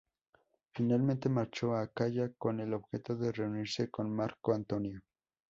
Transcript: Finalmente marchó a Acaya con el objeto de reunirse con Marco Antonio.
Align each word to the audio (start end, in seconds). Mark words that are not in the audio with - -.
Finalmente 0.71 1.29
marchó 1.29 1.75
a 1.75 1.81
Acaya 1.83 2.31
con 2.35 2.59
el 2.59 2.73
objeto 2.73 3.15
de 3.15 3.31
reunirse 3.31 3.91
con 3.91 4.09
Marco 4.09 4.51
Antonio. 4.51 4.99